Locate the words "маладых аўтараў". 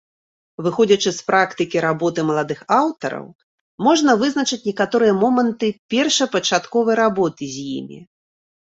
2.31-3.25